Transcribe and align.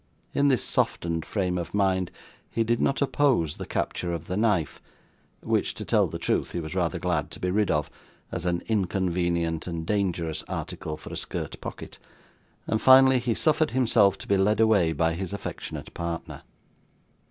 In 0.33 0.47
this 0.47 0.63
softened 0.63 1.25
frame 1.27 1.59
of 1.59 1.75
mind 1.75 2.09
he 2.49 2.63
did 2.63 2.81
not 2.81 3.03
oppose 3.03 3.57
the 3.57 3.67
capture 3.67 4.13
of 4.13 4.25
the 4.25 4.35
knife 4.35 4.81
which, 5.41 5.75
to 5.75 5.85
tell 5.85 6.07
the 6.07 6.17
truth, 6.17 6.53
he 6.53 6.59
was 6.59 6.73
rather 6.73 6.97
glad 6.97 7.29
to 7.29 7.39
be 7.39 7.51
rid 7.51 7.69
of, 7.69 7.87
as 8.31 8.47
an 8.47 8.63
inconvenient 8.65 9.67
and 9.67 9.85
dangerous 9.85 10.41
article 10.47 10.97
for 10.97 11.13
a 11.13 11.17
skirt 11.17 11.61
pocket 11.61 11.99
and 12.65 12.81
finally 12.81 13.19
he 13.19 13.35
suffered 13.35 13.69
himself 13.77 14.17
to 14.17 14.27
be 14.27 14.37
led 14.37 14.59
away 14.59 14.91
by 14.91 15.13
his 15.13 15.33
affectionate 15.33 15.93
partner. 15.93 16.41